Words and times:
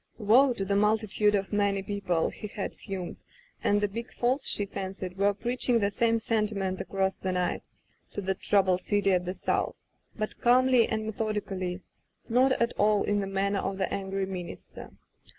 "Woe 0.17 0.51
to 0.53 0.65
the 0.65 0.75
multitude 0.75 1.35
of 1.35 1.53
many 1.53 1.83
people 1.83 2.15
^^^ 2.31 2.33
he 2.33 2.47
had 2.47 2.73
fumed, 2.73 3.17
and 3.63 3.81
the 3.81 3.87
big 3.87 4.11
Falls, 4.11 4.47
she 4.47 4.65
fancied, 4.65 5.15
were 5.15 5.31
preaching 5.31 5.77
the 5.77 5.91
same 5.91 6.17
sentiment 6.17 6.81
across 6.81 7.17
the 7.17 7.31
night 7.31 7.67
to 8.13 8.19
that 8.21 8.39
troubled 8.39 8.81
city 8.81 9.13
at 9.13 9.25
the 9.25 9.35
south, 9.35 9.83
but 10.17 10.41
calmly 10.41 10.89
and 10.89 11.05
methodically, 11.05 11.81
not 12.27 12.51
at 12.53 12.73
all 12.79 13.03
in 13.03 13.19
the 13.19 13.27
manner 13.27 13.59
of 13.59 13.77
the 13.77 13.93
angry 13.93 14.25
minister. 14.25 14.89